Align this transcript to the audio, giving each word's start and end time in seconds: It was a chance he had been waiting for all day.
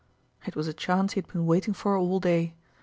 It 0.47 0.55
was 0.55 0.67
a 0.67 0.73
chance 0.73 1.13
he 1.13 1.19
had 1.21 1.27
been 1.31 1.45
waiting 1.45 1.75
for 1.75 1.95
all 1.95 2.19
day. 2.19 2.55